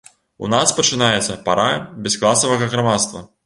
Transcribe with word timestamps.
У 0.45 0.47
нас 0.53 0.71
пачынаецца 0.79 1.37
пара 1.51 1.67
бяскласавага 2.07 2.73
грамадства. 2.77 3.27